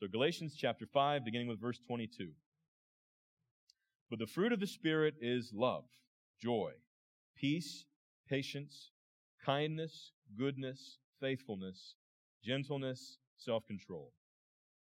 [0.00, 2.30] So, Galatians chapter 5, beginning with verse 22.
[4.08, 5.84] But the fruit of the Spirit is love,
[6.42, 6.72] joy,
[7.36, 7.84] peace,
[8.26, 8.92] patience,
[9.44, 11.96] kindness, goodness, faithfulness,
[12.42, 14.14] gentleness, self control.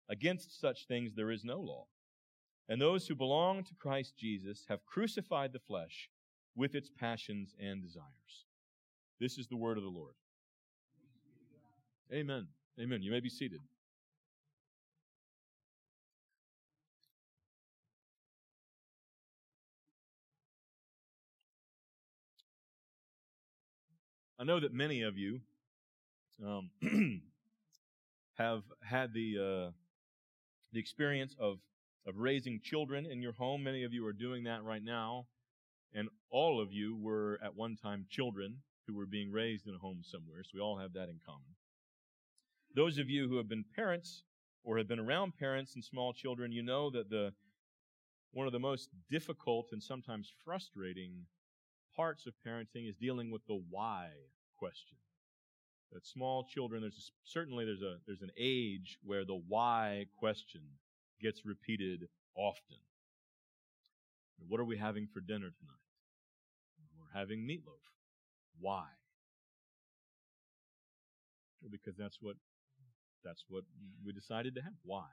[0.08, 1.86] Against such things there is no law.
[2.68, 6.08] And those who belong to Christ Jesus have crucified the flesh
[6.54, 8.46] with its passions and desires.
[9.18, 10.14] This is the word of the Lord.
[12.12, 12.46] Amen.
[12.80, 13.02] Amen.
[13.02, 13.58] You may be seated.
[24.40, 25.40] I know that many of you
[26.42, 26.70] um,
[28.38, 29.70] have had the uh,
[30.72, 31.58] the experience of
[32.06, 33.64] of raising children in your home.
[33.64, 35.26] Many of you are doing that right now,
[35.92, 39.78] and all of you were at one time children who were being raised in a
[39.78, 40.42] home somewhere.
[40.42, 41.54] So we all have that in common.
[42.74, 44.22] Those of you who have been parents
[44.64, 47.34] or have been around parents and small children, you know that the
[48.32, 51.26] one of the most difficult and sometimes frustrating
[52.00, 54.08] parts of parenting is dealing with the why
[54.58, 54.96] question.
[55.92, 60.62] That small children, there's certainly there's a there's an age where the why question
[61.20, 62.78] gets repeated often.
[64.48, 65.84] What are we having for dinner tonight?
[66.98, 67.84] We're having meatloaf.
[68.58, 68.86] Why?
[71.70, 72.36] Because that's what
[73.22, 73.64] that's what
[74.06, 74.72] we decided to have.
[74.84, 75.04] Why?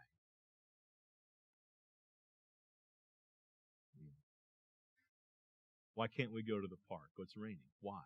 [5.97, 7.09] Why can't we go to the park?
[7.17, 7.73] Oh, it's raining.
[7.81, 8.03] Why?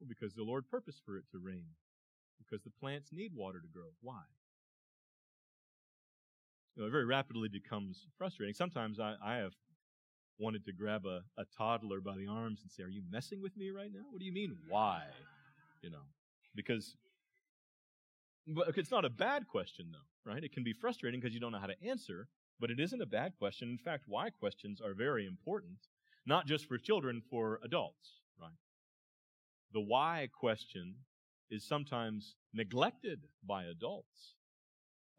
[0.00, 1.66] Well, because the Lord purposed for it to rain.
[2.38, 3.90] Because the plants need water to grow.
[4.00, 4.22] Why?
[6.74, 8.52] You know, it very rapidly becomes frustrating.
[8.52, 9.52] Sometimes I, I have
[10.40, 13.56] wanted to grab a, a toddler by the arms and say, Are you messing with
[13.56, 14.02] me right now?
[14.10, 15.04] What do you mean, why?
[15.82, 16.02] You know,
[16.56, 16.96] because
[18.48, 20.42] but it's not a bad question, though, right?
[20.42, 22.26] It can be frustrating because you don't know how to answer,
[22.58, 23.68] but it isn't a bad question.
[23.68, 25.78] In fact, why questions are very important,
[26.26, 28.50] not just for children, for adults, right?
[29.72, 30.94] The why question
[31.50, 34.34] is sometimes neglected by adults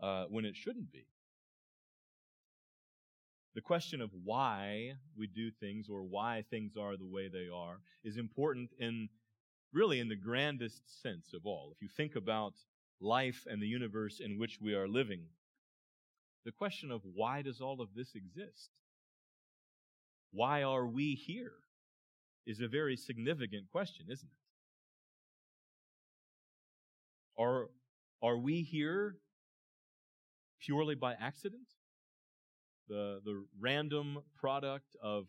[0.01, 1.05] uh, when it shouldn't be.
[3.55, 7.81] The question of why we do things or why things are the way they are
[8.03, 9.09] is important in
[9.72, 11.72] really in the grandest sense of all.
[11.75, 12.53] If you think about
[13.00, 15.25] life and the universe in which we are living,
[16.45, 18.69] the question of why does all of this exist?
[20.33, 21.53] Why are we here?
[22.45, 24.38] Is a very significant question, isn't it?
[27.41, 27.69] Are,
[28.21, 29.17] are we here
[30.59, 31.67] purely by accident?
[32.89, 35.27] The, the random product of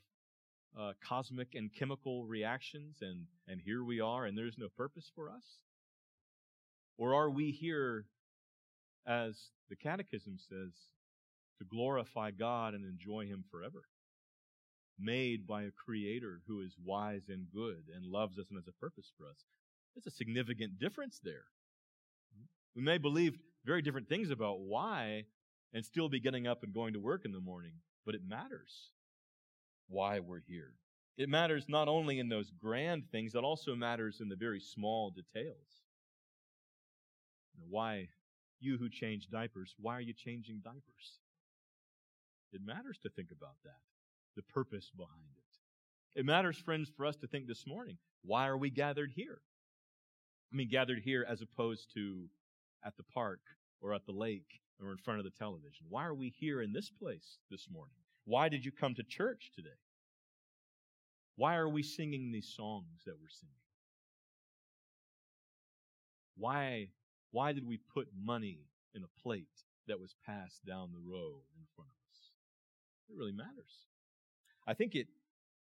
[0.78, 5.30] uh, cosmic and chemical reactions, and, and here we are, and there's no purpose for
[5.30, 5.58] us?
[6.98, 8.06] Or are we here,
[9.06, 10.72] as the Catechism says,
[11.58, 13.84] to glorify God and enjoy Him forever?
[14.98, 18.72] Made by a Creator who is wise and good and loves us and has a
[18.72, 19.44] purpose for us.
[19.94, 21.46] There's a significant difference there.
[22.74, 25.24] We may believe very different things about why
[25.72, 27.74] and still be getting up and going to work in the morning,
[28.06, 28.90] but it matters
[29.88, 30.74] why we're here.
[31.16, 35.10] It matters not only in those grand things, it also matters in the very small
[35.10, 35.82] details.
[37.68, 38.08] Why,
[38.60, 41.18] you who change diapers, why are you changing diapers?
[42.52, 43.80] It matters to think about that,
[44.36, 46.20] the purpose behind it.
[46.20, 49.40] It matters, friends, for us to think this morning, why are we gathered here?
[50.52, 52.28] I mean, gathered here as opposed to
[52.84, 53.40] at the park
[53.80, 55.86] or at the lake or in front of the television?
[55.88, 57.94] Why are we here in this place this morning?
[58.24, 59.68] Why did you come to church today?
[61.36, 63.54] Why are we singing these songs that we're singing?
[66.36, 66.88] Why,
[67.32, 68.60] why did we put money
[68.94, 69.48] in a plate
[69.88, 72.30] that was passed down the row in front of us?
[73.08, 73.86] It really matters.
[74.66, 75.08] I think it,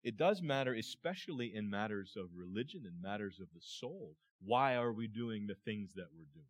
[0.02, 4.16] it does matter, especially in matters of religion and matters of the soul.
[4.44, 6.46] Why are we doing the things that we're doing?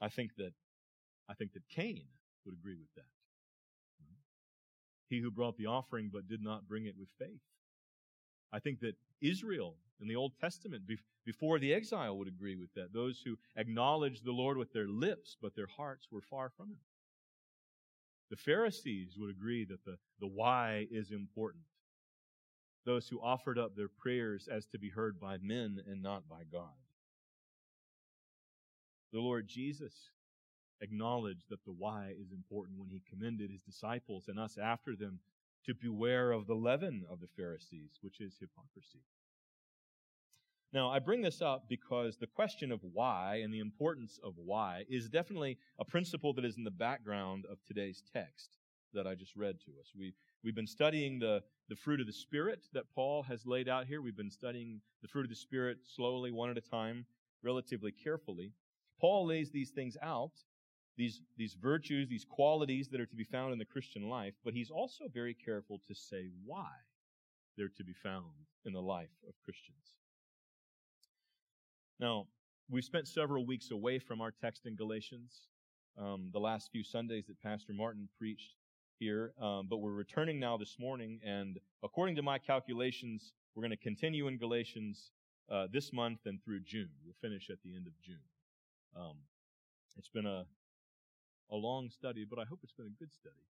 [0.00, 0.52] I think that
[1.28, 2.04] I think that Cain
[2.44, 3.06] would agree with that.
[5.08, 7.40] He who brought the offering but did not bring it with faith.
[8.52, 10.82] I think that Israel in the Old Testament
[11.24, 12.92] before the exile would agree with that.
[12.92, 16.78] Those who acknowledged the Lord with their lips, but their hearts were far from Him.
[18.32, 21.64] The Pharisees would agree that the, the why is important.
[22.86, 26.44] Those who offered up their prayers as to be heard by men and not by
[26.50, 26.72] God.
[29.12, 29.92] The Lord Jesus
[30.80, 35.20] acknowledged that the why is important when he commended his disciples and us after them
[35.66, 39.04] to beware of the leaven of the Pharisees, which is hypocrisy.
[40.72, 44.84] Now, I bring this up because the question of why and the importance of why
[44.88, 48.56] is definitely a principle that is in the background of today's text
[48.94, 49.92] that I just read to us.
[49.94, 53.86] We, we've been studying the, the fruit of the Spirit that Paul has laid out
[53.86, 54.00] here.
[54.00, 57.04] We've been studying the fruit of the Spirit slowly, one at a time,
[57.42, 58.52] relatively carefully.
[58.98, 60.32] Paul lays these things out,
[60.96, 64.54] these, these virtues, these qualities that are to be found in the Christian life, but
[64.54, 66.70] he's also very careful to say why
[67.58, 70.01] they're to be found in the life of Christians.
[72.02, 72.26] Now,
[72.68, 75.46] we've spent several weeks away from our text in Galatians,
[75.96, 78.56] um, the last few Sundays that Pastor Martin preached
[78.98, 83.70] here, um, but we're returning now this morning, and according to my calculations, we're going
[83.70, 85.12] to continue in Galatians
[85.48, 86.88] uh, this month and through June.
[87.04, 88.18] We'll finish at the end of June.
[88.96, 89.18] Um,
[89.96, 90.44] it's been a
[91.52, 93.46] a long study, but I hope it's been a good study.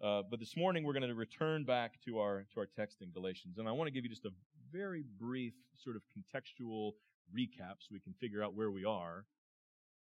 [0.00, 3.10] Uh, but this morning we're going to return back to our to our text in
[3.10, 4.32] Galatians, and I want to give you just a
[4.70, 6.92] very brief sort of contextual
[7.32, 9.26] recap so we can figure out where we are.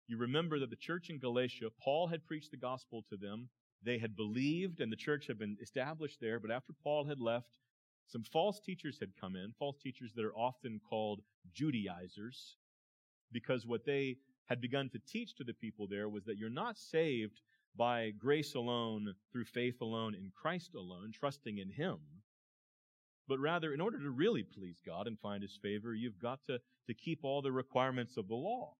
[0.06, 3.48] You remember that the church in Galatia, Paul had preached the gospel to them.
[3.82, 6.40] They had believed, and the church had been established there.
[6.40, 7.58] But after Paul had left,
[8.06, 11.20] some false teachers had come in, false teachers that are often called
[11.52, 12.56] Judaizers,
[13.30, 14.16] because what they
[14.46, 17.42] had begun to teach to the people there was that you're not saved
[17.76, 21.98] by grace alone, through faith alone, in Christ alone, trusting in Him.
[23.28, 26.58] But rather, in order to really please God and find His favor, you've got to,
[26.86, 28.74] to keep all the requirements of the law,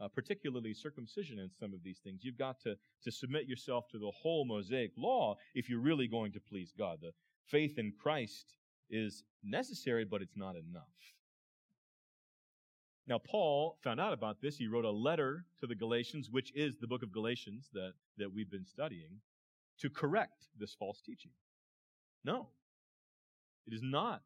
[0.00, 2.24] uh, particularly circumcision and some of these things.
[2.24, 6.32] You've got to, to submit yourself to the whole Mosaic law if you're really going
[6.32, 6.98] to please God.
[7.02, 7.12] The
[7.46, 8.56] faith in Christ
[8.88, 10.84] is necessary, but it's not enough.
[13.08, 14.56] Now, Paul found out about this.
[14.56, 18.32] He wrote a letter to the Galatians, which is the book of Galatians that, that
[18.32, 19.20] we've been studying,
[19.80, 21.30] to correct this false teaching.
[22.24, 22.48] No.
[23.66, 24.22] It is not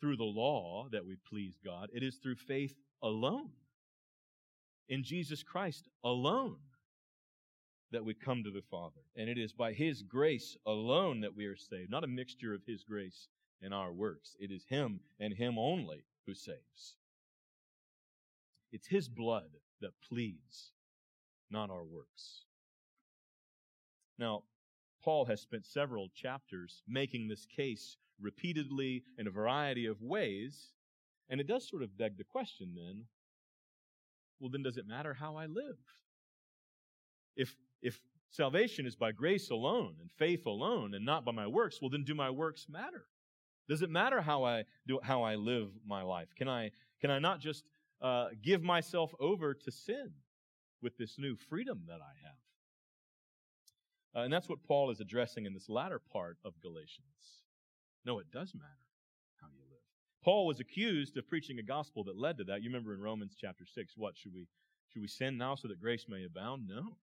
[0.00, 1.88] through the law that we please God.
[1.92, 3.50] It is through faith alone.
[4.88, 6.56] In Jesus Christ alone
[7.92, 9.00] that we come to the Father.
[9.16, 12.62] And it is by His grace alone that we are saved, not a mixture of
[12.66, 13.28] His grace
[13.60, 14.34] and our works.
[14.40, 16.96] It is Him and Him only who saves.
[18.72, 19.50] It's His blood
[19.80, 20.72] that pleads,
[21.50, 22.46] not our works.
[24.18, 24.42] Now,
[25.02, 30.72] Paul has spent several chapters making this case repeatedly in a variety of ways,
[31.28, 33.04] and it does sort of beg the question then
[34.40, 35.78] well, then does it matter how I live?
[37.36, 41.78] If, if salvation is by grace alone and faith alone and not by my works,
[41.80, 43.04] well, then do my works matter?
[43.68, 46.26] Does it matter how I do, how I live my life?
[46.36, 47.62] Can I, can I not just
[48.02, 50.10] uh, give myself over to sin
[50.82, 52.36] with this new freedom that I have.
[54.14, 57.41] Uh, and that's what Paul is addressing in this latter part of Galatians.
[58.04, 58.86] No, it does matter
[59.40, 59.80] how you live.
[60.24, 62.62] Paul was accused of preaching a gospel that led to that.
[62.62, 64.46] You remember in Romans chapter 6, what should we
[64.88, 66.68] should we sin now so that grace may abound?
[66.68, 66.96] No.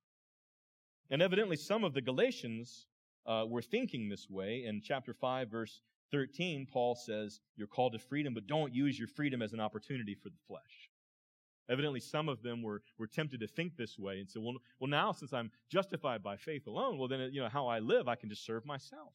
[1.10, 2.86] And evidently some of the Galatians
[3.26, 4.66] uh, were thinking this way.
[4.66, 5.82] In chapter 5, verse
[6.12, 10.14] 13, Paul says, You're called to freedom, but don't use your freedom as an opportunity
[10.14, 10.90] for the flesh.
[11.70, 14.90] Evidently, some of them were, were tempted to think this way and said, well, well,
[14.90, 18.16] now since I'm justified by faith alone, well, then, you know, how I live, I
[18.16, 19.14] can just serve myself.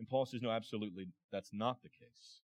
[0.00, 2.40] And Paul says, no, absolutely, that's not the case.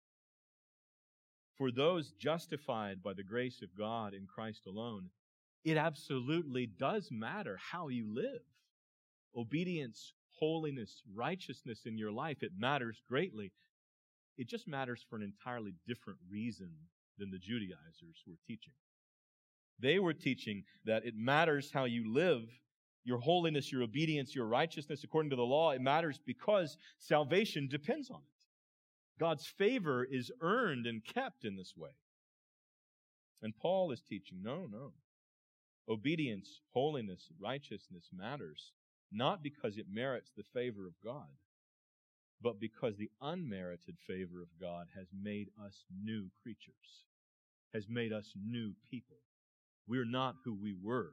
[1.57, 5.09] For those justified by the grace of God in Christ alone,
[5.65, 8.43] it absolutely does matter how you live.
[9.37, 13.53] Obedience holiness, righteousness in your life, it matters greatly.
[14.37, 16.71] It just matters for an entirely different reason
[17.19, 18.73] than the Judaizers were teaching.
[19.79, 22.43] They were teaching that it matters how you live,
[23.05, 25.71] your holiness, your obedience, your righteousness according to the law.
[25.71, 29.21] It matters because salvation depends on it.
[29.21, 31.91] God's favor is earned and kept in this way.
[33.43, 34.93] And Paul is teaching no, no.
[35.89, 38.73] Obedience, holiness, righteousness matters
[39.15, 41.29] not because it merits the favor of God,
[42.43, 47.07] but because the unmerited favor of God has made us new creatures,
[47.73, 49.19] has made us new people.
[49.87, 51.13] We're not who we were.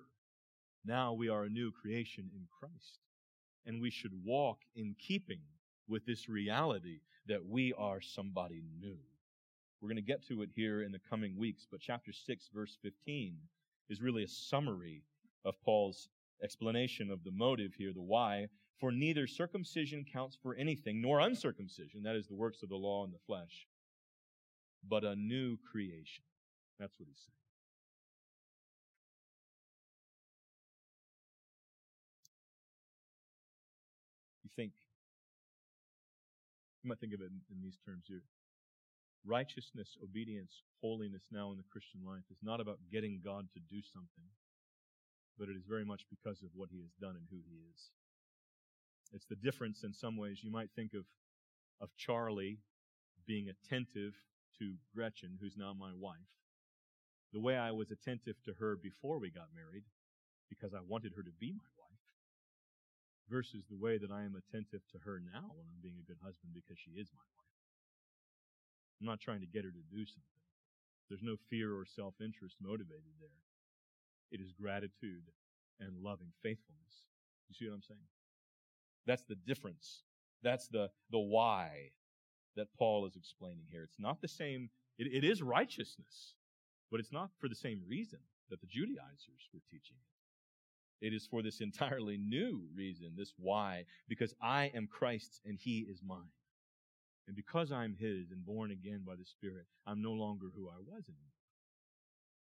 [0.85, 2.99] Now we are a new creation in Christ.
[3.65, 5.41] And we should walk in keeping
[5.87, 8.97] with this reality that we are somebody new.
[9.79, 12.77] We're going to get to it here in the coming weeks, but chapter 6, verse
[12.81, 13.37] 15
[13.89, 15.03] is really a summary
[15.45, 16.09] of Paul's
[16.43, 18.47] explanation of the motive here, the why.
[18.79, 23.05] For neither circumcision counts for anything, nor uncircumcision, that is the works of the law
[23.05, 23.67] in the flesh,
[24.87, 26.23] but a new creation.
[26.79, 27.40] That's what he's saying.
[36.83, 38.23] You might think of it in, in these terms here.
[39.25, 43.81] righteousness, obedience, holiness now in the Christian life is not about getting God to do
[43.93, 44.25] something,
[45.37, 47.89] but it is very much because of what He has done and who He is.
[49.13, 50.39] It's the difference in some ways.
[50.43, 51.05] You might think of,
[51.81, 52.59] of Charlie
[53.27, 54.13] being attentive
[54.59, 56.17] to Gretchen, who's now my wife,
[57.33, 59.83] the way I was attentive to her before we got married,
[60.49, 61.80] because I wanted her to be my wife,
[63.31, 66.19] versus the way that I am attentive to her now when I'm being a good
[66.19, 67.55] husband because she is my wife.
[68.99, 70.43] I'm not trying to get her to do something.
[71.07, 73.41] There's no fear or self-interest motivated there.
[74.31, 75.23] It is gratitude
[75.79, 77.07] and loving faithfulness.
[77.49, 78.11] You see what I'm saying?
[79.07, 80.03] That's the difference.
[80.43, 81.91] That's the, the why
[82.55, 83.83] that Paul is explaining here.
[83.83, 86.35] It's not the same, it, it is righteousness,
[86.91, 88.19] but it's not for the same reason
[88.49, 90.10] that the Judaizers were teaching it.
[91.01, 95.79] It is for this entirely new reason, this why, because I am Christ's and he
[95.79, 96.29] is mine.
[97.27, 100.77] And because I'm his and born again by the Spirit, I'm no longer who I
[100.77, 101.31] was anymore.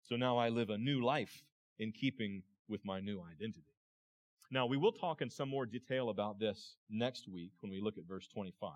[0.02, 1.42] So now I live a new life
[1.78, 3.74] in keeping with my new identity.
[4.50, 7.98] Now, we will talk in some more detail about this next week when we look
[7.98, 8.72] at verse 25.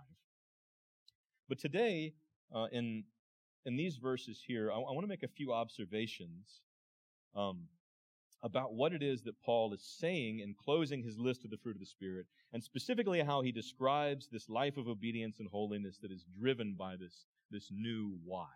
[1.49, 2.12] But today,
[2.55, 3.05] uh, in,
[3.65, 6.61] in these verses here, I, I want to make a few observations
[7.35, 7.62] um,
[8.43, 11.77] about what it is that Paul is saying in closing his list of the fruit
[11.77, 16.11] of the Spirit, and specifically how he describes this life of obedience and holiness that
[16.11, 18.49] is driven by this, this new why.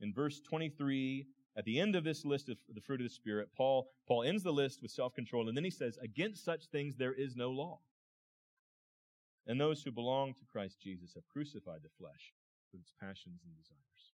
[0.00, 3.48] In verse 23, at the end of this list of the fruit of the Spirit,
[3.56, 7.14] Paul, Paul ends the list with self-control, and then he says, against such things there
[7.14, 7.80] is no law.
[9.46, 12.32] And those who belong to Christ Jesus have crucified the flesh
[12.72, 14.12] with its passions and desires.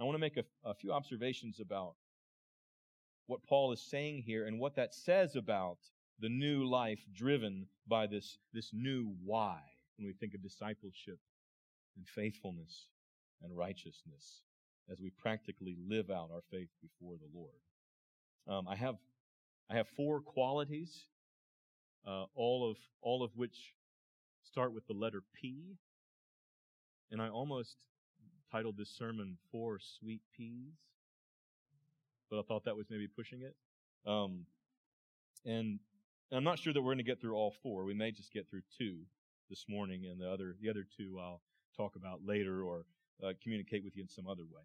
[0.00, 1.94] I want to make a, a few observations about
[3.26, 5.78] what Paul is saying here and what that says about
[6.18, 9.60] the new life driven by this, this new why
[9.96, 11.18] when we think of discipleship
[11.96, 12.88] and faithfulness
[13.42, 14.42] and righteousness
[14.90, 17.54] as we practically live out our faith before the Lord.
[18.48, 18.96] Um, I have
[19.70, 21.06] I have four qualities,
[22.06, 23.74] uh, all of all of which
[24.42, 25.76] start with the letter P,
[27.10, 27.76] and I almost
[28.50, 30.74] titled this sermon Four Sweet Peas
[32.32, 33.54] but I thought that was maybe pushing it.
[34.10, 34.46] Um,
[35.44, 35.78] and
[36.32, 37.84] I'm not sure that we're going to get through all four.
[37.84, 39.00] We may just get through two
[39.50, 41.42] this morning, and the other the other two I'll
[41.76, 42.86] talk about later or
[43.22, 44.62] uh, communicate with you in some other way.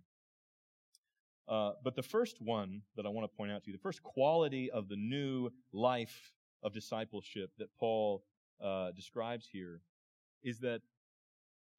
[1.49, 4.01] Uh, but the first one that I want to point out to you, the first
[4.01, 6.31] quality of the new life
[6.63, 8.23] of discipleship that Paul
[8.63, 9.81] uh, describes here,
[10.41, 10.79] is that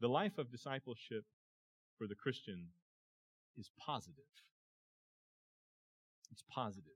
[0.01, 1.25] the life of discipleship
[1.97, 2.67] for the Christian
[3.57, 4.25] is positive.
[6.31, 6.93] It's positive.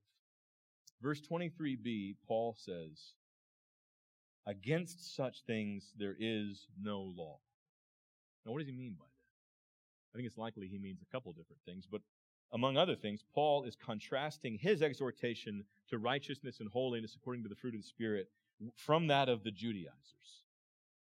[1.01, 3.15] Verse 23b, Paul says,
[4.47, 7.39] Against such things there is no law.
[8.45, 10.15] Now, what does he mean by that?
[10.15, 12.03] I think it's likely he means a couple different things, but
[12.53, 17.55] among other things, Paul is contrasting his exhortation to righteousness and holiness according to the
[17.55, 18.29] fruit of the Spirit
[18.77, 20.45] from that of the Judaizers.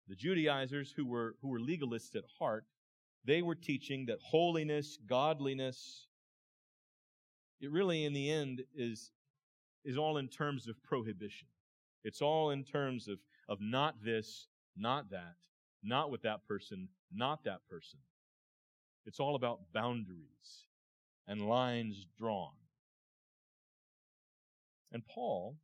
[0.06, 2.66] The Judaizers, who were, who were legalists at heart,
[3.24, 6.06] they were teaching that holiness, godliness,
[7.64, 9.10] it really, in the end, is,
[9.84, 11.48] is all in terms of prohibition.
[12.04, 13.18] It's all in terms of,
[13.48, 15.36] of not this, not that,
[15.82, 18.00] not with that person, not that person.
[19.06, 20.66] It's all about boundaries
[21.26, 22.52] and lines drawn.
[24.92, 25.56] And Paul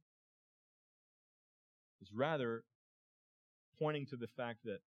[2.00, 2.64] is rather
[3.78, 4.80] pointing to the fact that,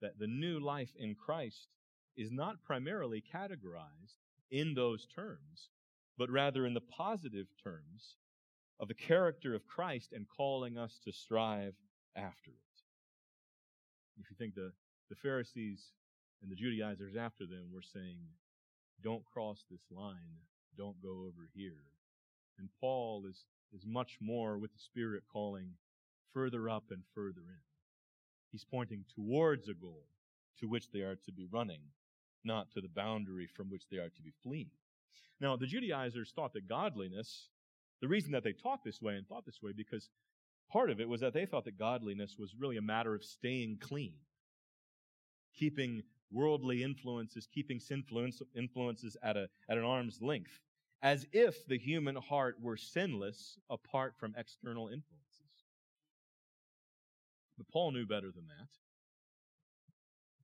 [0.00, 1.68] that the new life in Christ
[2.16, 4.16] is not primarily categorized
[4.50, 5.68] in those terms,
[6.18, 8.16] but rather in the positive terms
[8.80, 11.74] of the character of Christ and calling us to strive
[12.16, 12.56] after it.
[14.20, 14.72] If you think the,
[15.10, 15.82] the Pharisees
[16.42, 18.18] and the Judaizers after them were saying,
[19.02, 20.38] don't cross this line,
[20.76, 21.82] don't go over here.
[22.58, 25.70] And Paul is, is much more with the Spirit calling
[26.32, 27.62] further up and further in.
[28.52, 30.04] He's pointing towards a goal
[30.60, 31.80] to which they are to be running,
[32.44, 34.70] not to the boundary from which they are to be fleeing.
[35.40, 37.48] Now, the Judaizers thought that godliness,
[38.00, 40.08] the reason that they taught this way and thought this way, because
[40.70, 43.78] part of it was that they thought that godliness was really a matter of staying
[43.80, 44.14] clean,
[45.54, 46.02] keeping
[46.32, 50.60] worldly influences, keeping sinful influences at, a, at an arm's length,
[51.02, 55.24] as if the human heart were sinless apart from external influences.
[57.56, 58.68] But Paul knew better than that.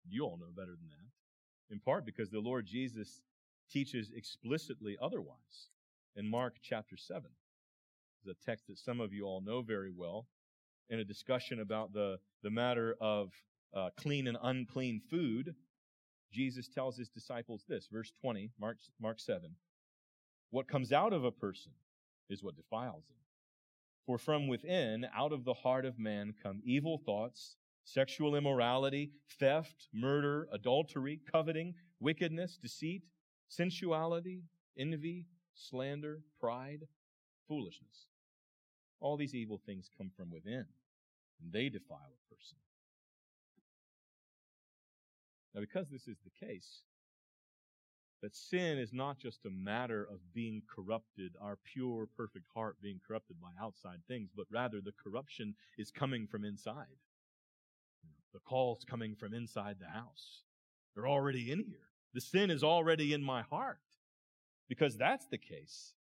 [0.08, 1.74] You all know better than that.
[1.74, 3.22] In part because the Lord Jesus
[3.70, 5.68] teaches explicitly otherwise
[6.16, 7.24] in Mark chapter 7.
[8.22, 10.26] It's a text that some of you all know very well
[10.90, 13.32] in a discussion about the, the matter of
[13.74, 15.54] uh, clean and unclean food.
[16.32, 19.50] Jesus tells his disciples this, verse 20, Mark, Mark 7.
[20.50, 21.72] What comes out of a person
[22.28, 23.16] is what defiles him.
[24.06, 29.88] For from within, out of the heart of man, come evil thoughts, sexual immorality, theft,
[29.94, 33.02] murder, adultery, coveting, wickedness, deceit,
[33.50, 34.44] sensuality,
[34.78, 36.86] envy, slander, pride,
[37.48, 38.06] foolishness.
[39.00, 40.64] All these evil things come from within,
[41.42, 42.56] and they defile a person.
[45.54, 46.82] Now, because this is the case,
[48.22, 53.00] that sin is not just a matter of being corrupted, our pure, perfect heart being
[53.06, 56.98] corrupted by outside things, but rather the corruption is coming from inside.
[58.32, 60.42] The call's coming from inside the house.
[60.94, 61.89] They're already in here.
[62.14, 63.78] The sin is already in my heart.
[64.68, 65.94] Because that's the case.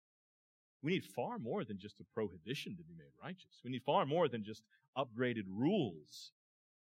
[0.84, 3.62] We need far more than just a prohibition to be made righteous.
[3.64, 4.62] We need far more than just
[4.98, 6.32] upgraded rules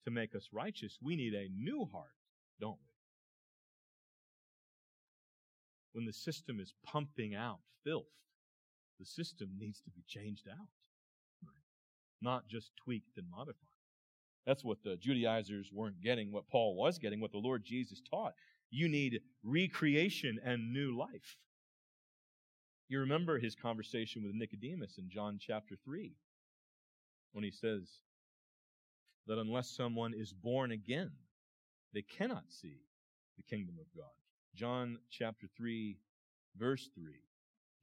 [0.05, 0.97] to make us righteous.
[1.01, 2.13] We need a new heart,
[2.59, 2.91] don't we?
[5.93, 8.05] When the system is pumping out filth,
[8.99, 10.67] the system needs to be changed out,
[12.21, 13.55] not just tweaked and modified.
[14.45, 18.33] That's what the Judaizers weren't getting, what Paul was getting, what the Lord Jesus taught.
[18.71, 21.37] You need recreation and new life.
[22.87, 26.13] You remember his conversation with Nicodemus in John chapter 3
[27.33, 27.89] when he says
[29.27, 31.11] that unless someone is born again,
[31.93, 32.79] they cannot see
[33.37, 34.11] the kingdom of God.
[34.55, 35.97] John chapter 3,
[36.57, 37.13] verse 3.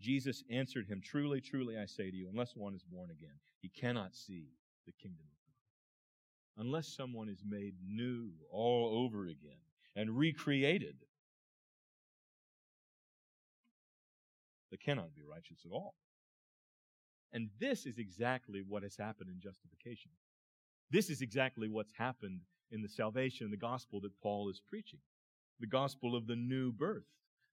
[0.00, 3.68] Jesus answered him, Truly, truly, I say to you, unless one is born again, he
[3.68, 4.48] cannot see
[4.86, 6.64] the kingdom of God.
[6.66, 9.58] Unless someone is made new all over again
[9.98, 10.94] and recreated,
[14.70, 15.96] they cannot be righteous at all.
[17.32, 20.12] And this is exactly what has happened in justification.
[20.92, 22.40] This is exactly what's happened
[22.70, 25.00] in the salvation the gospel that Paul is preaching
[25.60, 27.02] the gospel of the new birth,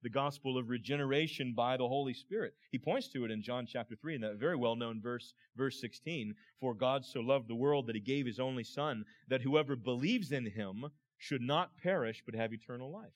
[0.04, 2.54] the gospel of regeneration by the Holy Spirit.
[2.72, 5.82] He points to it in John chapter 3 in that very well known verse, verse
[5.82, 6.36] 16.
[6.60, 10.32] For God so loved the world that he gave his only Son, that whoever believes
[10.32, 10.86] in him
[11.18, 13.14] should not perish but have eternal life.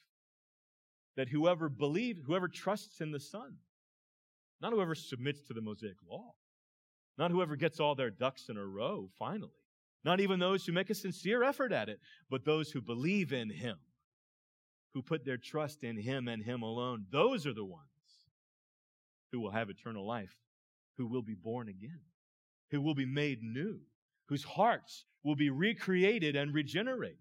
[1.15, 3.57] That whoever believes, whoever trusts in the Son,
[4.61, 6.33] not whoever submits to the Mosaic law,
[7.17, 9.51] not whoever gets all their ducks in a row finally,
[10.05, 13.49] not even those who make a sincere effort at it, but those who believe in
[13.49, 13.77] him
[14.93, 17.85] who put their trust in Him and Him alone, those are the ones
[19.31, 20.35] who will have eternal life,
[20.97, 22.01] who will be born again,
[22.71, 23.79] who will be made new,
[24.27, 27.17] whose hearts will be recreated and regenerated.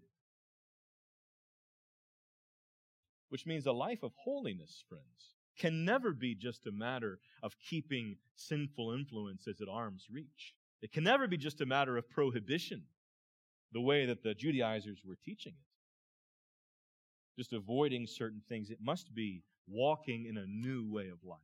[3.29, 8.17] Which means a life of holiness, friends, can never be just a matter of keeping
[8.35, 10.55] sinful influences at arm's reach.
[10.81, 12.83] It can never be just a matter of prohibition,
[13.71, 15.69] the way that the Judaizers were teaching it
[17.39, 18.69] just avoiding certain things.
[18.69, 21.39] It must be walking in a new way of life.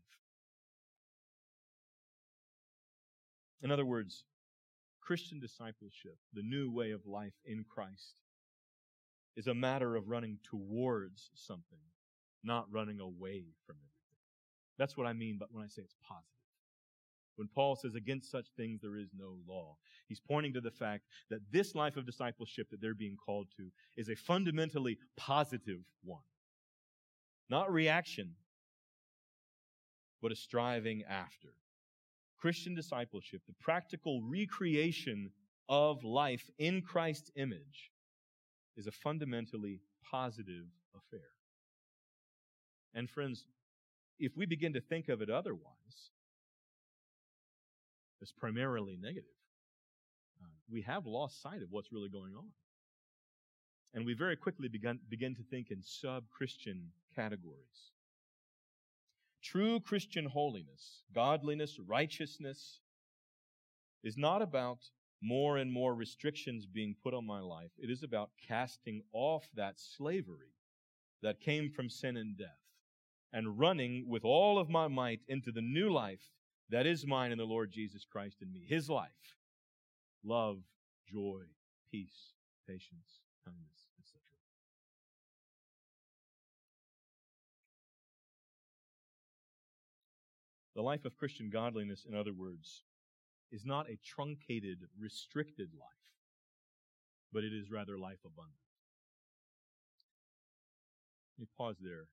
[3.62, 4.26] In other words,
[5.00, 8.16] Christian discipleship, the new way of life in Christ,
[9.36, 11.80] is a matter of running towards something,
[12.44, 14.22] not running away from everything.
[14.78, 16.30] That's what I mean but when I say it's positive.
[17.36, 19.76] When Paul says, against such things there is no law,
[20.08, 23.72] he's pointing to the fact that this life of discipleship that they're being called to
[23.98, 26.24] is a fundamentally positive one.
[27.50, 28.36] Not reaction,
[30.22, 31.50] but a striving after.
[32.38, 35.30] Christian discipleship, the practical recreation
[35.68, 37.92] of life in Christ's image,
[38.78, 41.28] is a fundamentally positive affair.
[42.94, 43.46] And friends,
[44.20, 46.12] if we begin to think of it otherwise,
[48.22, 49.30] is primarily negative.
[50.42, 52.48] Uh, we have lost sight of what's really going on.
[53.94, 57.92] And we very quickly begun, begin to think in sub Christian categories.
[59.42, 62.80] True Christian holiness, godliness, righteousness
[64.04, 64.80] is not about
[65.22, 67.72] more and more restrictions being put on my life.
[67.78, 70.54] It is about casting off that slavery
[71.22, 72.48] that came from sin and death
[73.34, 76.32] and running with all of my might into the new life
[76.70, 78.66] that is mine in the Lord Jesus Christ in me.
[78.68, 79.10] His life.
[80.24, 80.58] Love,
[81.12, 81.42] joy,
[81.92, 82.34] peace,
[82.68, 84.22] patience, kindness, etc.
[90.76, 92.84] The life of Christian godliness, in other words,
[93.52, 95.90] is not a truncated, restricted life,
[97.32, 98.56] but it is rather life abundant.
[101.38, 102.08] Let me pause there.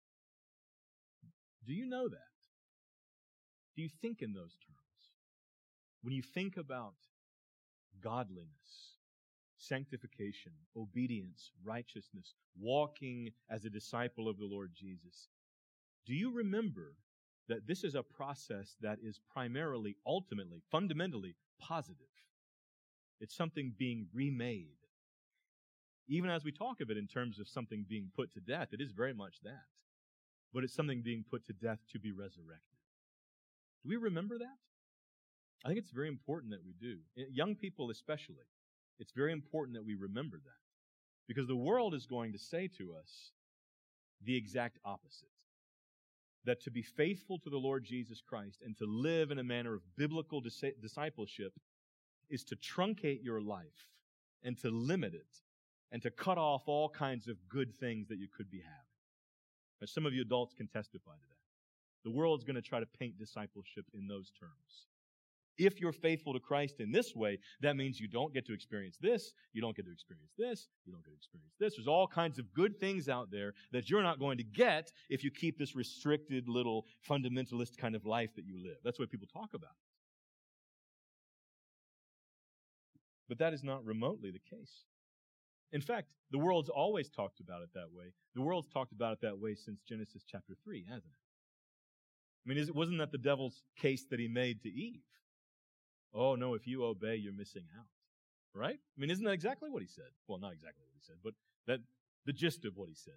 [1.67, 2.19] Do you know that?
[3.77, 4.79] Do you think in those terms?
[6.03, 6.95] When you think about
[8.03, 8.97] godliness,
[9.63, 15.29] sanctification, obedience, righteousness, walking as a disciple of the Lord Jesus.
[16.05, 16.97] Do you remember
[17.53, 22.07] that this is a process that is primarily, ultimately, fundamentally positive?
[23.21, 24.79] It's something being remade.
[26.09, 28.81] Even as we talk of it in terms of something being put to death, it
[28.81, 29.69] is very much that.
[30.53, 32.79] But it's something being put to death to be resurrected.
[33.83, 34.57] Do we remember that?
[35.65, 36.99] I think it's very important that we do.
[37.15, 38.49] Young people, especially,
[38.99, 40.63] it's very important that we remember that.
[41.29, 43.31] Because the world is going to say to us
[44.25, 45.29] the exact opposite.
[46.45, 49.75] That to be faithful to the Lord Jesus Christ and to live in a manner
[49.75, 51.53] of biblical dis- discipleship
[52.29, 53.89] is to truncate your life
[54.43, 55.43] and to limit it
[55.93, 58.93] and to cut off all kinds of good things that you could be having.
[59.81, 61.37] Now, some of you adults can testify to that.
[62.05, 64.89] The world's going to try to paint discipleship in those terms.
[65.59, 68.97] If you're faithful to Christ in this way, that means you don't get to experience
[69.01, 71.75] this, you don't get to experience this, you don't get to experience this.
[71.77, 75.23] There's all kinds of good things out there that you're not going to get if
[75.23, 78.77] you keep this restricted little fundamentalist kind of life that you live.
[78.85, 79.71] That's what people talk about.
[83.29, 84.85] But that is not remotely the case.
[85.73, 88.13] In fact, the world's always talked about it that way.
[88.35, 91.23] The world's talked about it that way since Genesis chapter 3, hasn't it?
[92.45, 95.01] I mean, wasn't that the devil's case that he made to Eve?
[96.15, 97.87] Oh, no, if you obey, you're missing out.
[98.55, 98.79] Right?
[98.79, 100.11] I mean, isn't that exactly what he said?
[100.29, 101.33] Well, not exactly what he said, but
[101.67, 101.81] that
[102.27, 103.15] the gist of what he said.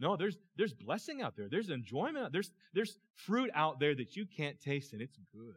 [0.00, 1.48] No, there's there's blessing out there.
[1.48, 2.32] There's enjoyment.
[2.32, 5.54] There's there's fruit out there that you can't taste, and it's good.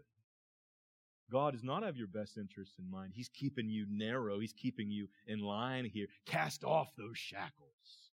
[1.31, 3.13] God does not have your best interests in mind.
[3.15, 4.39] He's keeping you narrow.
[4.39, 6.07] He's keeping you in line here.
[6.25, 8.11] Cast off those shackles.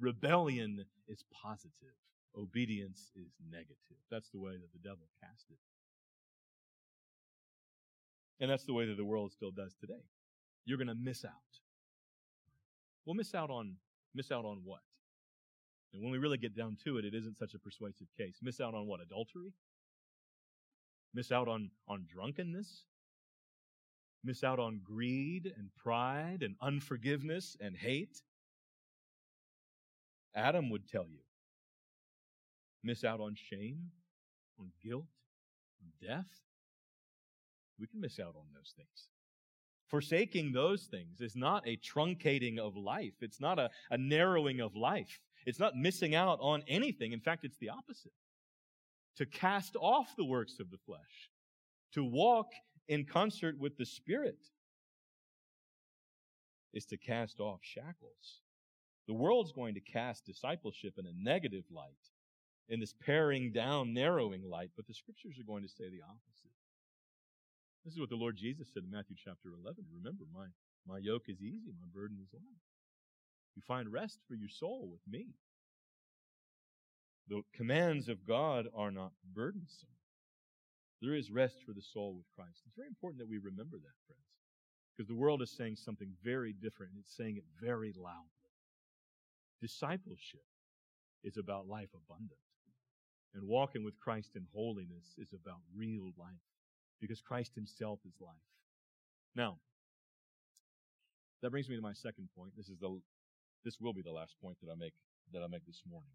[0.00, 1.94] Rebellion is positive.
[2.36, 3.76] Obedience is negative.
[4.10, 5.58] That's the way that the devil cast it.
[8.40, 10.04] And that's the way that the world still does today.
[10.64, 11.32] You're going to miss out.
[13.04, 13.76] Well, miss out on,
[14.14, 14.80] miss out on what?
[15.92, 18.38] And when we really get down to it, it isn't such a persuasive case.
[18.42, 19.00] Miss out on what?
[19.00, 19.52] Adultery?
[21.14, 22.84] Miss out on, on drunkenness?
[24.24, 28.20] Miss out on greed and pride and unforgiveness and hate?
[30.34, 31.20] Adam would tell you.
[32.82, 33.90] Miss out on shame,
[34.60, 35.06] on guilt,
[35.80, 36.26] on death?
[37.78, 39.08] We can miss out on those things.
[39.88, 43.14] Forsaking those things is not a truncating of life.
[43.20, 45.20] It's not a, a narrowing of life.
[45.46, 47.12] It's not missing out on anything.
[47.12, 48.12] In fact, it's the opposite.
[49.18, 51.30] To cast off the works of the flesh,
[51.92, 52.48] to walk
[52.88, 54.38] in concert with the Spirit,
[56.74, 58.42] is to cast off shackles.
[59.06, 61.94] The world's going to cast discipleship in a negative light,
[62.68, 66.50] in this paring down, narrowing light, but the scriptures are going to say the opposite.
[67.86, 69.84] This is what the Lord Jesus said in Matthew chapter 11.
[69.94, 70.46] Remember, my,
[70.88, 72.58] my yoke is easy, my burden is light.
[73.54, 75.28] You find rest for your soul with me.
[77.28, 79.94] The commands of God are not burdensome.
[81.00, 82.58] There is rest for the soul with Christ.
[82.66, 84.34] It's very important that we remember that, friends,
[84.90, 86.90] because the world is saying something very different.
[86.98, 88.50] It's saying it very loudly.
[89.62, 90.42] Discipleship
[91.22, 92.42] is about life abundant,
[93.32, 96.42] and walking with Christ in holiness is about real life
[97.00, 98.34] because Christ himself is life.
[99.34, 99.58] Now,
[101.42, 102.52] that brings me to my second point.
[102.56, 103.00] This is the
[103.64, 104.94] this will be the last point that I make
[105.32, 106.10] that I make this morning.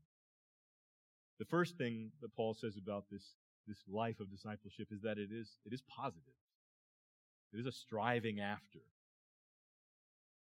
[1.39, 3.24] The first thing that Paul says about this
[3.67, 6.34] this life of discipleship is that it is it is positive.
[7.54, 8.80] It is a striving after.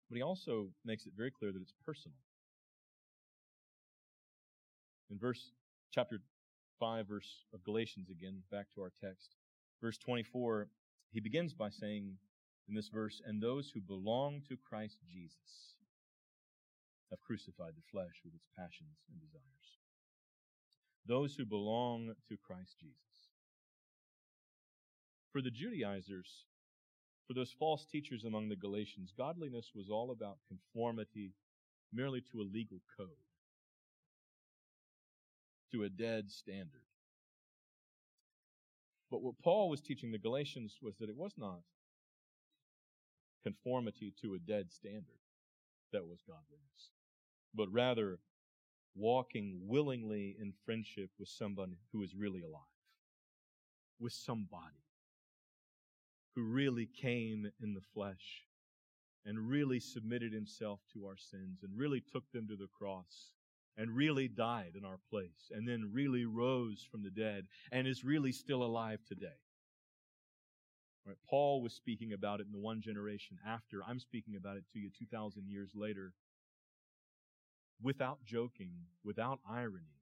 [0.08, 2.16] But he also makes it very clear that it's personal.
[5.10, 5.52] In verse
[5.92, 6.20] chapter
[6.78, 9.36] 5 verse of Galatians again, back to our text.
[9.80, 10.68] Verse 24,
[11.12, 12.16] he begins by saying
[12.68, 15.74] in this verse, and those who belong to Christ Jesus
[17.10, 19.44] have crucified the flesh with its passions and desires.
[21.06, 22.94] Those who belong to Christ Jesus.
[25.32, 26.44] For the Judaizers,
[27.26, 31.32] for those false teachers among the Galatians, godliness was all about conformity
[31.92, 33.08] merely to a legal code,
[35.72, 36.89] to a dead standard.
[39.10, 41.60] But what Paul was teaching the Galatians was that it was not
[43.42, 45.18] conformity to a dead standard
[45.92, 46.92] that was godliness,
[47.54, 48.20] but rather
[48.94, 52.62] walking willingly in friendship with someone who is really alive,
[53.98, 54.84] with somebody
[56.34, 58.44] who really came in the flesh
[59.24, 63.32] and really submitted himself to our sins and really took them to the cross
[63.76, 68.04] and really died in our place and then really rose from the dead and is
[68.04, 69.38] really still alive today.
[71.06, 71.16] Right?
[71.28, 73.82] Paul was speaking about it in the one generation after.
[73.86, 76.12] I'm speaking about it to you 2,000 years later.
[77.82, 80.00] Without joking, without irony,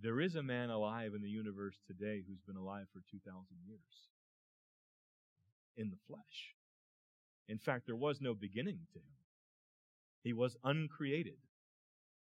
[0.00, 3.78] there is a man alive in the universe today who's been alive for 2,000 years
[5.76, 6.56] in the flesh.
[7.48, 9.14] In fact, there was no beginning to him.
[10.24, 11.38] He was uncreated.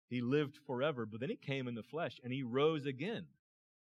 [0.08, 3.26] He lived forever, but then he came in the flesh and he rose again.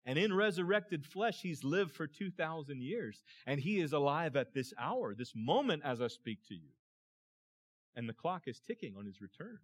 [0.06, 3.22] And in resurrected flesh, he's lived for 2,000 years.
[3.46, 6.72] And he is alive at this hour, this moment as I speak to you.
[7.96, 9.60] And the clock is ticking on his return.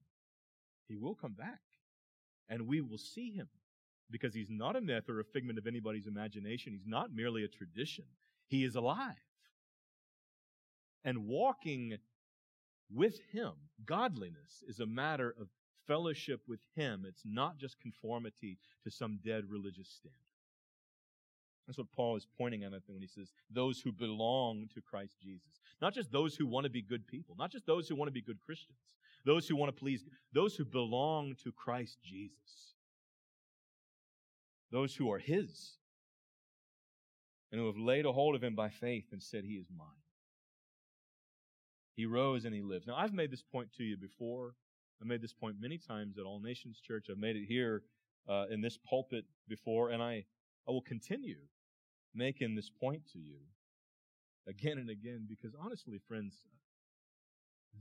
[0.88, 1.62] He will come back.
[2.50, 3.48] And we will see him
[4.12, 6.74] because he's not a myth or a figment of anybody's imagination.
[6.74, 8.06] He's not merely a tradition.
[8.48, 9.16] He is alive.
[11.04, 11.98] And walking
[12.94, 13.54] with him,
[13.86, 15.48] godliness is a matter of
[15.88, 17.06] fellowship with him.
[17.08, 20.20] It's not just conformity to some dead religious standard.
[21.68, 25.60] That's what Paul is pointing at when he says, those who belong to Christ Jesus.
[25.82, 28.14] Not just those who want to be good people, not just those who want to
[28.14, 28.78] be good Christians,
[29.26, 32.76] those who want to please, those who belong to Christ Jesus.
[34.72, 35.78] Those who are His
[37.52, 39.88] and who have laid a hold of Him by faith and said, He is mine.
[41.96, 42.86] He rose and He lives.
[42.86, 44.54] Now, I've made this point to you before.
[45.02, 47.08] I made this point many times at All Nations Church.
[47.10, 47.84] I've made it here
[48.30, 50.26] uh, in this pulpit before, and I,
[50.68, 51.38] I will continue
[52.14, 53.38] making this point to you
[54.48, 56.46] again and again because honestly, friends,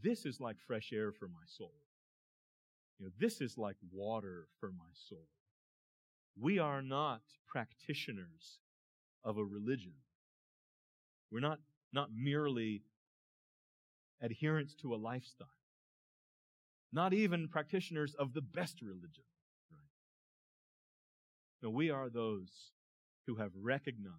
[0.02, 1.74] this is like fresh air for my soul.
[2.98, 5.28] You know, this is like water for my soul.
[6.38, 8.58] We are not practitioners
[9.24, 9.94] of a religion.
[11.30, 11.60] We're not,
[11.92, 12.82] not merely
[14.22, 15.48] adherents to a lifestyle.
[16.94, 19.24] Not even practitioners of the best religion.
[19.70, 19.80] Right?
[21.60, 22.70] No, we are those
[23.26, 24.14] who have recognized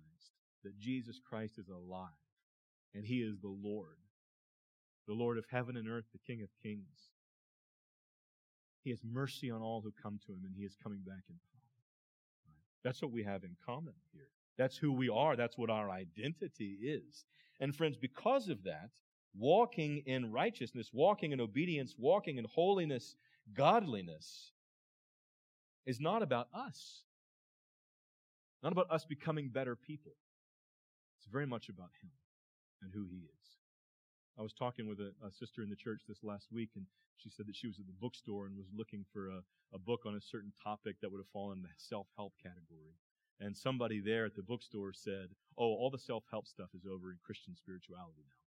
[0.65, 2.09] that Jesus Christ is alive
[2.93, 3.97] and He is the Lord,
[5.07, 7.11] the Lord of heaven and earth, the King of kings.
[8.83, 11.35] He has mercy on all who come to Him and He is coming back in
[11.35, 11.71] power.
[12.49, 12.59] Right?
[12.83, 14.27] That's what we have in common here.
[14.57, 15.37] That's who we are.
[15.37, 17.23] That's what our identity is.
[17.61, 18.89] And friends, because of that,
[19.37, 23.15] walking in righteousness, walking in obedience, walking in holiness,
[23.53, 24.51] godliness
[25.85, 27.03] is not about us.
[28.63, 30.13] Not about us becoming better people.
[31.19, 32.09] It's very much about Him
[32.81, 33.45] and who He is.
[34.37, 36.85] I was talking with a, a, sister in the church this last week, and
[37.17, 39.39] she said that she was at the bookstore and was looking for a,
[39.73, 42.97] a book on a certain topic that would have fallen in the self help category.
[43.39, 47.11] And somebody there at the bookstore said, Oh, all the self help stuff is over
[47.11, 48.44] in Christian spirituality now.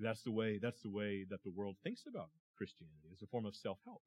[0.00, 3.46] That's the way, that's the way that the world thinks about Christianity as a form
[3.46, 4.02] of self-help.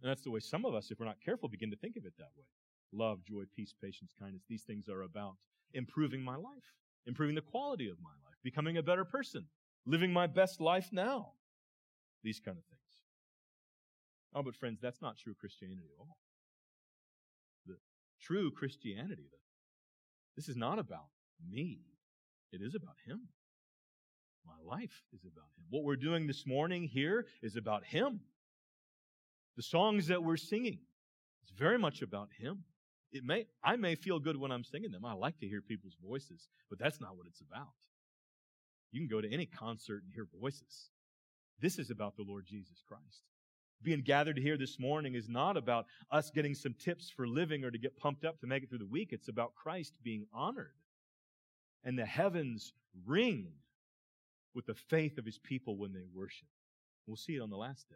[0.00, 2.04] And that's the way some of us, if we're not careful, begin to think of
[2.04, 2.44] it that way.
[2.92, 4.44] Love, joy, peace, patience, kindness.
[4.48, 5.36] These things are about
[5.74, 6.74] improving my life,
[7.06, 9.46] improving the quality of my life, becoming a better person,
[9.84, 11.32] living my best life now.
[12.22, 12.78] These kind of things.
[14.34, 16.18] Oh, but friends, that's not true Christianity at all.
[17.66, 17.76] The
[18.20, 19.30] true Christianity,
[20.36, 21.08] this is not about
[21.50, 21.80] me.
[22.52, 23.28] It is about Him.
[24.48, 25.64] My life is about Him.
[25.70, 28.20] What we're doing this morning here is about Him.
[29.56, 30.78] The songs that we're singing,
[31.42, 32.64] it's very much about Him.
[33.12, 35.04] It may, I may feel good when I'm singing them.
[35.04, 37.68] I like to hear people's voices, but that's not what it's about.
[38.90, 40.90] You can go to any concert and hear voices.
[41.60, 43.22] This is about the Lord Jesus Christ.
[43.82, 47.70] Being gathered here this morning is not about us getting some tips for living or
[47.70, 49.10] to get pumped up to make it through the week.
[49.12, 50.74] It's about Christ being honored.
[51.84, 52.72] And the heavens
[53.06, 53.52] ring
[54.58, 56.48] with the faith of his people when they worship.
[57.06, 57.94] We'll see it on the last day.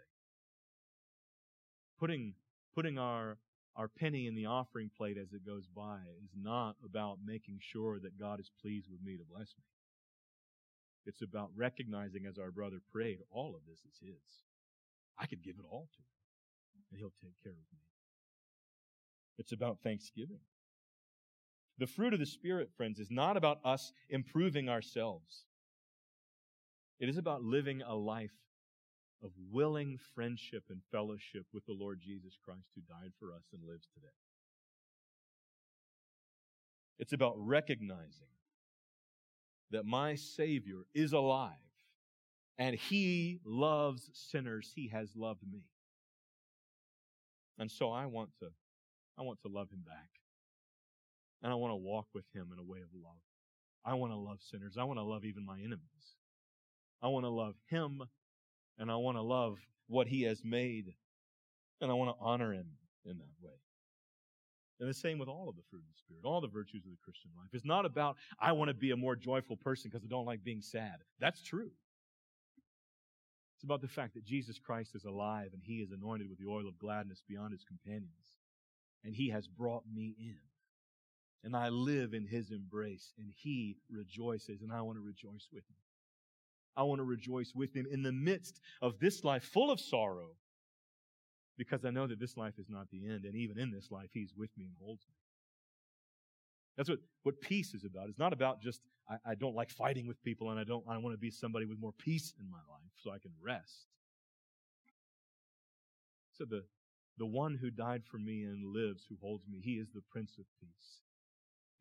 [1.99, 2.35] Putting,
[2.73, 3.39] putting our,
[3.75, 7.99] our penny in the offering plate as it goes by is not about making sure
[7.99, 9.65] that God is pleased with me to bless me.
[11.05, 14.23] It's about recognizing, as our brother prayed, all of this is His.
[15.19, 17.81] I could give it all to Him, and He'll take care of me.
[19.37, 20.39] It's about thanksgiving.
[21.79, 25.43] The fruit of the Spirit, friends, is not about us improving ourselves.
[27.03, 28.31] It is about living a life
[29.25, 33.61] of willing friendship and fellowship with the Lord Jesus Christ who died for us and
[33.67, 34.07] lives today.
[37.01, 38.29] It's about recognizing
[39.73, 41.51] that my Savior is alive
[42.57, 44.71] and He loves sinners.
[44.73, 45.65] He has loved me.
[47.59, 48.47] And so I want to,
[49.19, 50.09] I want to love Him back.
[51.43, 53.17] And I want to walk with Him in a way of love.
[53.85, 54.77] I want to love sinners.
[54.79, 56.22] I want to love even my enemies.
[57.03, 58.03] I want to love Him
[58.79, 60.95] and I want to love what He has made
[61.81, 62.67] and I want to honor Him
[63.05, 63.53] in that way.
[64.81, 66.91] And the same with all of the fruit of the Spirit, all the virtues of
[66.91, 67.51] the Christian life.
[67.53, 70.43] It's not about, I want to be a more joyful person because I don't like
[70.43, 70.97] being sad.
[71.21, 71.71] That's true.
[73.55, 76.51] It's about the fact that Jesus Christ is alive and he is anointed with the
[76.51, 78.39] oil of gladness beyond his companions.
[79.05, 80.39] And he has brought me in.
[81.45, 85.63] And I live in his embrace and he rejoices and I want to rejoice with
[85.63, 85.82] him.
[86.77, 90.37] I want to rejoice with him in the midst of this life full of sorrow
[91.59, 93.25] because I know that this life is not the end.
[93.25, 95.15] And even in this life, He's with me and holds me.
[96.77, 98.09] That's what, what peace is about.
[98.09, 100.97] It's not about just, I, I don't like fighting with people and I don't, I
[100.99, 103.87] want to be somebody with more peace in my life so I can rest.
[106.33, 106.65] So the,
[107.19, 110.39] the one who died for me and lives, who holds me, He is the Prince
[110.39, 111.03] of Peace.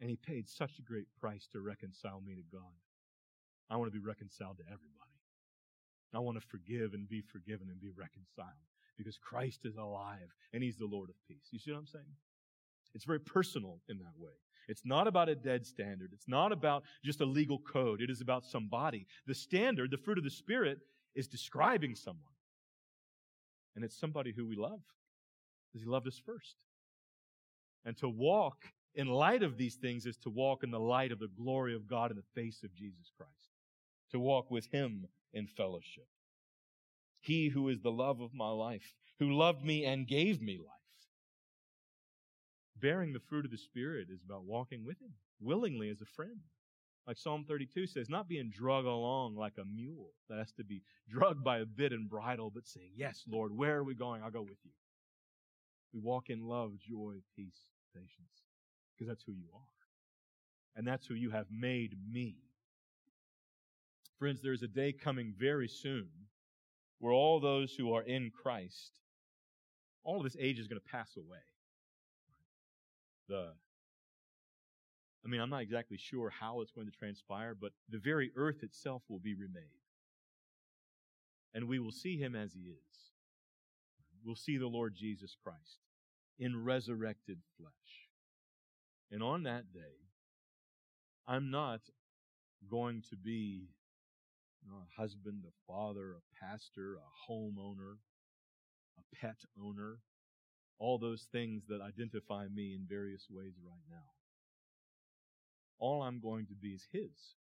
[0.02, 2.62] And He paid such a great price to reconcile me to God.
[3.72, 4.92] I want to be reconciled to everybody.
[6.14, 8.50] I want to forgive and be forgiven and be reconciled
[8.98, 11.48] because Christ is alive and He's the Lord of peace.
[11.52, 12.04] You see what I'm saying?
[12.94, 14.34] It's very personal in that way.
[14.68, 16.12] It's not about a dead standard.
[16.14, 18.02] It's not about just a legal code.
[18.02, 19.08] It is about somebody.
[19.26, 20.80] The standard, the fruit of the Spirit,
[21.16, 22.24] is describing someone.
[23.76, 24.82] And it's somebody who we love
[25.72, 26.58] because He loved us first.
[27.86, 31.20] And to walk in light of these things is to walk in the light of
[31.20, 33.51] the glory of God in the face of Jesus Christ.
[34.12, 36.08] To walk with Him in fellowship.
[37.20, 40.68] He who is the love of my life, who loved me and gave me life.
[42.80, 46.40] Bearing the fruit of the Spirit is about walking with Him willingly as a friend.
[47.08, 50.84] Like Psalm 32 says, not being drug along like a mule that has to be
[51.10, 54.22] drugged by a bit and bridle, but saying, Yes, Lord, where are we going?
[54.24, 54.72] I'll go with you.
[55.94, 57.60] We walk in love, joy, peace,
[57.94, 58.46] patience,
[58.94, 59.60] because that's who you are.
[60.76, 62.38] And that's who you have made me.
[64.22, 66.08] Friends, there's a day coming very soon
[67.00, 69.00] where all those who are in Christ,
[70.04, 71.40] all of this age is going to pass away.
[73.28, 73.48] The,
[75.26, 78.62] I mean, I'm not exactly sure how it's going to transpire, but the very earth
[78.62, 79.64] itself will be remade.
[81.56, 82.98] And we will see him as he is.
[84.24, 85.80] We'll see the Lord Jesus Christ
[86.38, 87.72] in resurrected flesh.
[89.12, 89.98] And on that day,
[91.28, 91.82] I'm not
[92.70, 93.70] going to be
[94.70, 97.98] a husband, a father, a pastor, a homeowner,
[98.98, 99.98] a pet owner,
[100.80, 104.10] all those things that identify me in various ways right now.
[105.80, 107.36] All I'm going to be is His.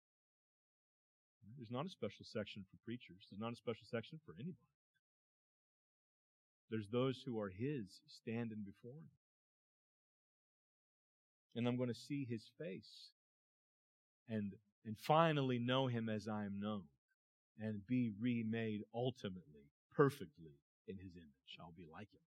[1.57, 3.26] There's not a special section for preachers.
[3.31, 4.57] There's not a special section for anybody.
[6.70, 7.87] There's those who are His
[8.22, 9.11] standing before Him.
[11.57, 13.11] And I'm going to see His face
[14.28, 14.52] and,
[14.85, 16.83] and finally know Him as I am known
[17.61, 21.59] and be remade ultimately, perfectly in his image.
[21.61, 22.21] I'll be like him.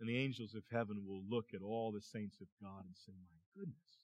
[0.00, 3.12] And the angels of heaven will look at all the saints of God and say,
[3.30, 3.96] My goodness,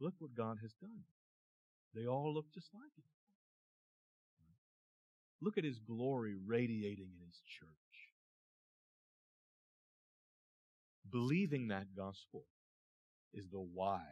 [0.00, 1.04] look what God has done.
[1.94, 3.04] They all look just like him.
[5.40, 7.68] Look at his glory radiating in his church.
[11.10, 12.44] Believing that gospel
[13.32, 14.02] is the why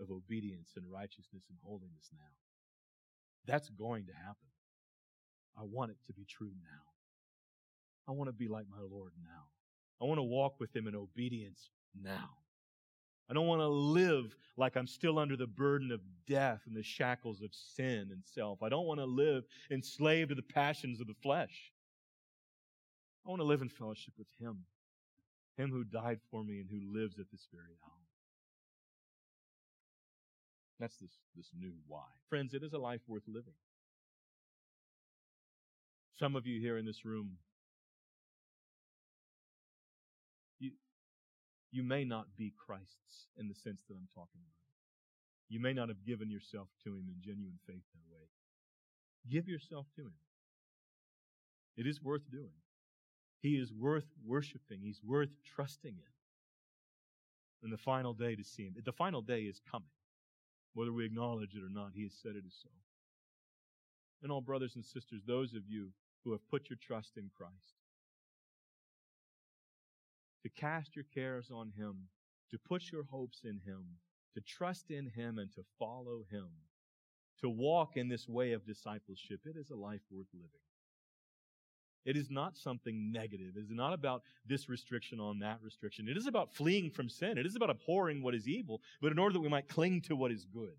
[0.00, 2.45] of obedience and righteousness and holiness now.
[3.46, 4.36] That's going to happen.
[5.58, 6.82] I want it to be true now.
[8.08, 9.44] I want to be like my Lord now.
[10.00, 12.30] I want to walk with Him in obedience now.
[13.28, 16.82] I don't want to live like I'm still under the burden of death and the
[16.82, 18.62] shackles of sin and self.
[18.62, 21.72] I don't want to live enslaved to the passions of the flesh.
[23.26, 24.58] I want to live in fellowship with Him,
[25.56, 27.95] Him who died for me and who lives at this very hour.
[30.78, 32.04] That's this, this new why.
[32.28, 33.54] Friends, it is a life worth living.
[36.18, 37.36] Some of you here in this room,
[40.58, 40.72] you,
[41.70, 44.56] you may not be Christ's in the sense that I'm talking about.
[45.48, 48.24] You may not have given yourself to Him in genuine faith that way.
[49.30, 50.14] Give yourself to Him.
[51.76, 52.56] It is worth doing.
[53.40, 54.80] He is worth worshiping.
[54.82, 56.12] He's worth trusting in.
[57.62, 58.74] And the final day to see Him.
[58.84, 59.88] The final day is coming.
[60.76, 62.68] Whether we acknowledge it or not, He has said it is so.
[64.22, 65.88] And all brothers and sisters, those of you
[66.22, 67.80] who have put your trust in Christ,
[70.42, 72.08] to cast your cares on Him,
[72.50, 73.84] to put your hopes in Him,
[74.34, 76.48] to trust in Him and to follow Him,
[77.40, 80.65] to walk in this way of discipleship, it is a life worth living.
[82.06, 83.56] It is not something negative.
[83.56, 86.08] It is not about this restriction on that restriction.
[86.08, 87.36] It is about fleeing from sin.
[87.36, 90.14] It is about abhorring what is evil, but in order that we might cling to
[90.16, 90.76] what is good.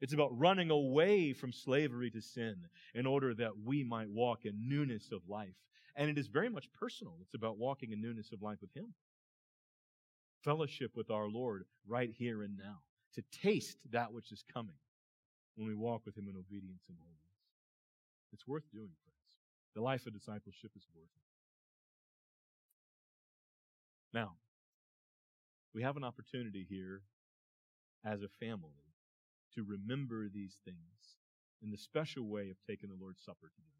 [0.00, 2.56] It's about running away from slavery to sin
[2.94, 5.54] in order that we might walk in newness of life.
[5.96, 7.14] And it is very much personal.
[7.20, 8.94] It's about walking in newness of life with Him.
[10.42, 12.78] fellowship with our Lord right here and now,
[13.14, 14.74] to taste that which is coming
[15.56, 17.18] when we walk with Him in obedience and holiness.
[18.32, 19.11] It's worth doing, friends.
[19.74, 21.22] The life of discipleship is worth it.
[24.14, 24.32] Now,
[25.74, 27.02] we have an opportunity here
[28.04, 28.92] as a family
[29.54, 31.16] to remember these things
[31.62, 33.72] in the special way of taking the Lord's Supper together.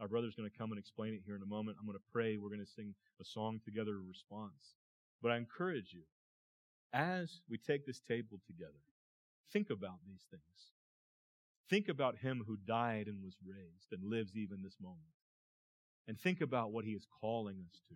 [0.00, 1.76] Our brother's going to come and explain it here in a moment.
[1.78, 2.36] I'm going to pray.
[2.36, 4.74] We're going to sing a song together in response.
[5.22, 6.02] But I encourage you,
[6.92, 8.82] as we take this table together,
[9.52, 10.42] think about these things.
[11.72, 15.08] Think about him who died and was raised and lives even this moment.
[16.06, 17.94] And think about what he is calling us to.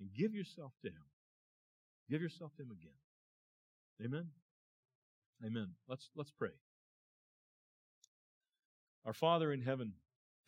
[0.00, 1.04] And give yourself to him.
[2.10, 4.04] Give yourself to him again.
[4.04, 4.26] Amen.
[5.46, 5.68] Amen.
[5.88, 6.56] Let's let's pray.
[9.06, 9.92] Our Father in heaven,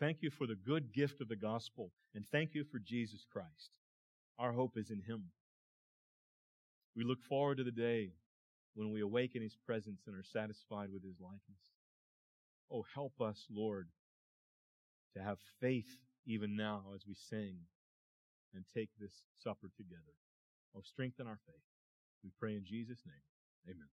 [0.01, 3.71] thank you for the good gift of the gospel and thank you for Jesus Christ.
[4.41, 5.27] Our hope is in him.
[6.97, 8.11] We look forward to the day
[8.75, 11.76] when we awaken his presence and are satisfied with his likeness.
[12.71, 13.89] Oh, help us, Lord,
[15.15, 17.57] to have faith even now as we sing
[18.55, 19.13] and take this
[19.43, 20.17] supper together.
[20.77, 21.63] Oh, strengthen our faith.
[22.25, 23.75] We pray in Jesus' name.
[23.75, 23.85] Amen.